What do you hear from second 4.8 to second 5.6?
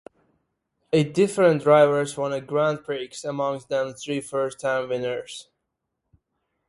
winners.